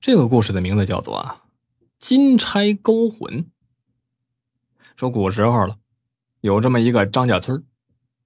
[0.00, 1.44] 这个故事的名字叫做啊，
[1.98, 3.50] 金钗勾魂。
[4.96, 5.76] 说古时候了，
[6.40, 7.66] 有这么一个张家村，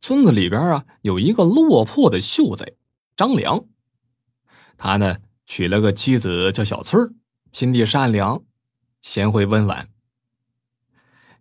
[0.00, 2.72] 村子里边啊有一个落魄的秀才
[3.14, 3.66] 张良，
[4.78, 6.98] 他呢娶了个妻子叫小翠
[7.52, 8.42] 心地善良，
[9.02, 9.90] 贤惠温婉。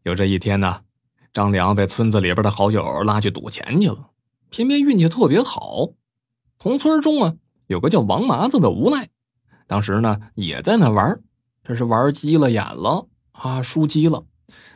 [0.04, 0.82] 有这一天呢，
[1.32, 4.10] 张良被村子里边的好友拉去赌钱去了，
[4.50, 5.94] 偏偏运气特别好，
[6.58, 7.36] 同村中啊
[7.68, 9.10] 有个叫王麻子的无赖。
[9.68, 11.22] 当时呢，也在那玩
[11.64, 14.24] 这是玩急了眼了啊，输急了。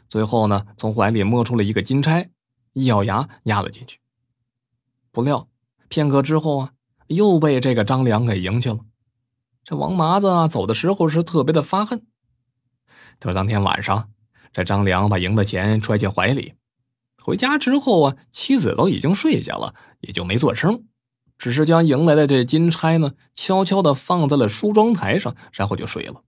[0.10, 2.30] 最后呢，从怀里摸出了一个金钗，
[2.74, 4.00] 一咬牙压了进去。
[5.12, 5.48] 不料
[5.88, 6.74] 片刻之后啊，
[7.08, 8.80] 又被这个张良给赢去了。
[9.64, 12.06] 这王麻子啊，走的时候是特别的发恨。
[13.20, 14.10] 就是当天晚上，
[14.52, 16.56] 这张良把赢的钱揣进怀里，
[17.18, 20.86] 回家之后啊，妻子都已经睡下了，也就没做声。
[21.42, 26.22] 只是将赢来的这金钗呢，悄悄的放在了梳妆台上，然后就睡了。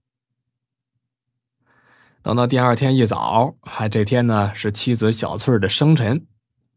[2.20, 6.26] 等到第二天一早，还这天呢是妻子小翠的生辰，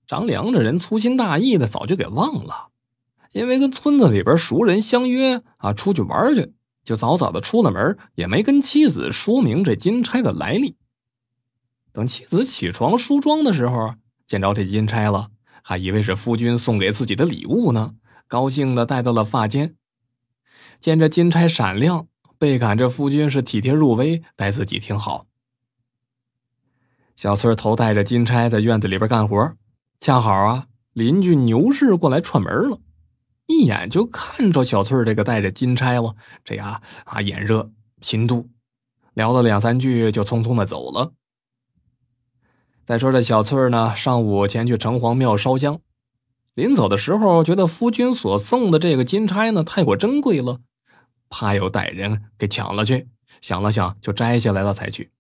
[0.06, 2.68] 张良这人粗心大意的，早就给忘了。
[3.32, 10.76] 因为跟村子里边熟人相约啊出去玩去，就早早的出了门，也没跟妻子说明这金钗的来历。
[11.92, 13.96] 等妻子起床梳妆的时候，
[14.28, 15.32] 见着这金钗了，
[15.64, 17.96] 还以为是夫君送给自己的礼物呢。
[18.28, 19.76] 高兴的戴到了发间，
[20.80, 25.26] 见这金钗闪亮，倍感这夫君是体贴入微，待自己挺好。
[27.16, 29.56] 小翠头戴着金钗在院子里边干活，
[30.00, 32.80] 恰好啊，邻居牛氏过来串门了，
[33.46, 38.48] 一眼就看着小翠这个戴着金钗了，这呀啊眼热心妒，
[39.14, 41.14] 聊了两三句就匆匆的走了。
[42.86, 45.80] 再说这小翠呢，上午前去城隍庙烧香。
[46.58, 50.60] 临走的时候，觉得夫君所送的这个金钗呢太过珍贵了，
[51.30, 53.08] 怕有歹人给抢了去。
[53.42, 55.12] 想了想，就摘下来了才去。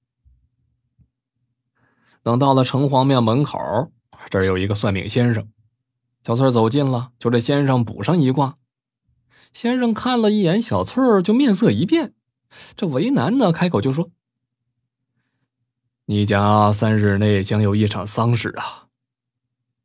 [2.23, 3.59] 等到了城隍庙门口，
[4.31, 5.47] 这儿有一个算命先生。
[6.23, 8.55] 小翠走近了，就这先生卜上一卦。
[9.53, 12.15] 先生看了一眼小翠，就面色一变，
[12.75, 14.09] 这为难呢开口就说
[16.05, 18.87] ：“你家三日内将有一场丧事啊。”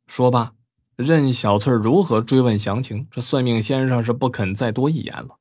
[0.09, 0.53] 说罢。
[0.95, 5.39] 任小翠如何追问详情，这算命先生是不肯再多一言了。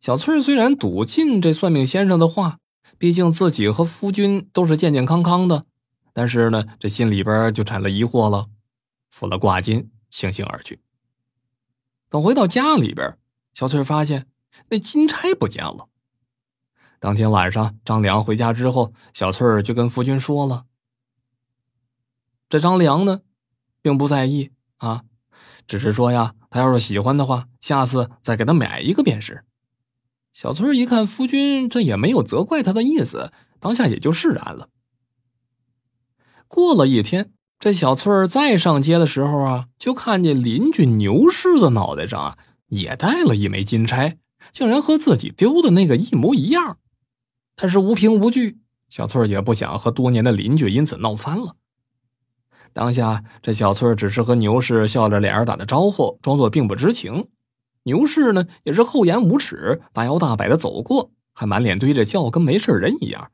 [0.00, 2.58] 小翠虽然笃信这算命先生的话，
[2.98, 5.66] 毕竟自己和夫君都是健健康康的，
[6.12, 8.48] 但是呢，这心里边就产了疑惑了，
[9.10, 10.80] 付了挂金，悻悻而去。
[12.08, 13.16] 等回到家里边，
[13.54, 14.26] 小翠发现
[14.70, 15.88] 那金钗不见了。
[17.00, 20.64] 当天晚上，张良回家之后，小翠就跟夫君说了。
[22.48, 23.20] 这张良呢？
[23.82, 25.02] 并不在意啊，
[25.66, 29.44] 只是说呀，他要是喜欢的话，下次再给他买一个便是。
[30.32, 34.68] 小翠一看夫君这也没有责怪他的意思，当下也就释然了。
[36.46, 42.38] 过了一天，这小翠再上街的时候啊，就看见邻居牛氏的脑袋上啊
[42.68, 44.18] 也戴了一枚金钗，
[44.52, 46.78] 竟然和自己丢的那个一模一样。
[47.56, 51.56] 但是无凭无据，小翠也不想和多年的邻居因此闹翻了。
[52.72, 57.28] 当下，这小翠只是和牛氏笑着脸打的招呼，装作并不知情。
[57.84, 63.30] 牛氏呢，也是厚颜无耻，大摇大摆的走过，还满脸堆着笑，跟没事人一样。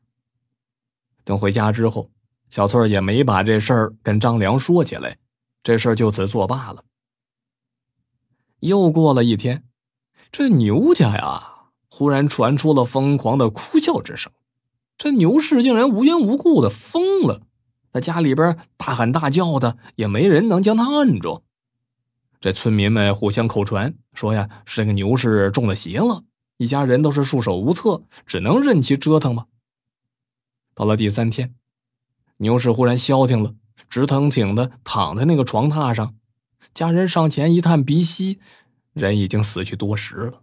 [1.25, 2.11] 等回家之后，
[2.51, 5.19] 小翠也没把这事儿跟张良说起来，
[5.63, 6.85] 这事儿就此作罢了。
[8.61, 9.65] 又过了一天，
[10.31, 14.33] 这牛家呀，忽然传出了疯狂的哭笑之声，
[14.97, 17.43] 这牛氏竟然无缘无故的疯了。
[17.95, 21.45] 在家里边大喊大叫的，也没人能将他摁住。
[22.41, 26.25] 这村民们互相口传说呀，是这个牛氏中了邪了，
[26.57, 29.47] 一家人都是束手无策，只能任其折腾吧。
[30.75, 31.55] 到了第三天，
[32.39, 33.55] 牛氏忽然消停了，
[33.89, 36.17] 直挺挺的躺在那个床榻上。
[36.75, 38.41] 家人上前一探鼻息，
[38.93, 40.43] 人已经死去多时了。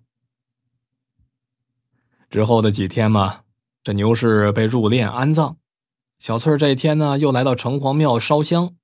[2.30, 3.42] 之后的几天嘛，
[3.84, 5.58] 这牛氏被入殓安葬。
[6.22, 8.76] 小翠这一天呢，又来到城隍庙烧香，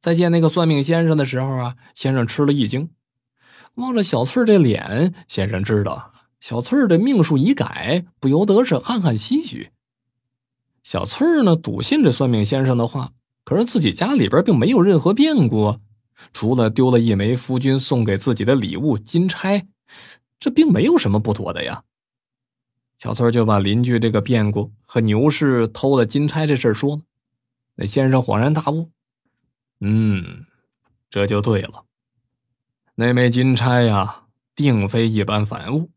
[0.00, 2.88] 再见那个算命先生的时候啊，先生吃了一惊，
[3.74, 9.70] 望着小翠这脸，先生知道小翠的命数已改，不由得是暗暗唏嘘。
[10.84, 13.10] 小翠呢，笃信这算命先生的话，
[13.44, 15.80] 可是自己家里边并没有任何变故，
[16.32, 19.66] 除了丢了一枚夫君送给自己的礼物金钗，
[20.38, 21.82] 这并没有什么不妥的呀。
[23.04, 27.02] 小翠就把邻居这个变故和牛氏偷了金钗这事说了。
[27.74, 28.90] 那先生恍然大悟
[29.80, 30.46] ：“嗯，
[31.10, 31.84] 这就对了。
[32.94, 34.22] 那枚金钗呀，
[34.54, 35.90] 定非一般凡物，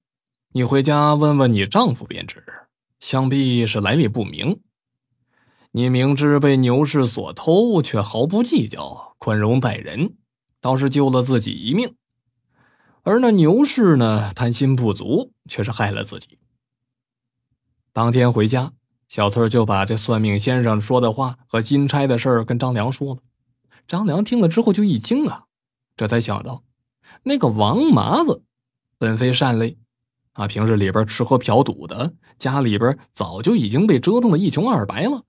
[0.51, 2.43] 你回家问问你丈夫便知，
[2.99, 4.59] 想必是来历不明。
[5.71, 10.17] 你明知被牛氏所偷，却毫不计较，宽容待人，
[10.59, 11.95] 倒是救了自己一命。
[13.03, 16.37] 而那牛氏呢，贪心不足，却是害了自己。
[17.97, 18.73] 当天回家，
[19.07, 23.21] 小翠就把这算命先生说的话和金钗的事跟张良说了。
[23.87, 25.45] 张良听了之后就一惊啊，
[25.95, 26.61] 这才想到，
[27.23, 28.43] 那个王麻子
[28.99, 29.79] 本非善类，
[30.33, 35.23] 啊，平日里边吃喝嫖赌的，家里边早就已经被折腾的一穷二白了。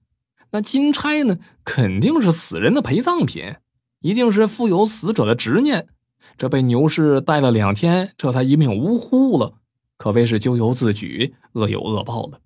[0.51, 3.55] 那金钗呢，肯定是死人的陪葬品，
[4.01, 5.89] 一定是富有死者的执念。
[6.37, 9.55] 这被牛氏带了两天，这才一命呜呼了，
[9.97, 12.41] 可谓是咎由自取，恶有恶报了。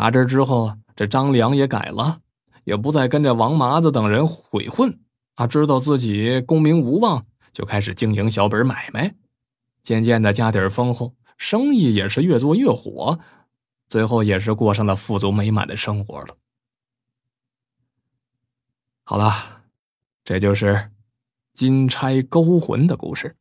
[0.00, 2.22] 打这之后，这张良也改了，
[2.64, 4.98] 也不再跟着王麻子等人鬼混
[5.34, 9.14] 啊，知道自己功名无望，就开始经营小本买卖，
[9.82, 13.20] 渐渐的家底丰厚，生意也是越做越火。
[13.88, 16.34] 最后也是过上了富足美满的生活了。
[19.04, 19.64] 好了，
[20.24, 20.92] 这就是
[21.52, 23.36] 金钗勾魂的故事。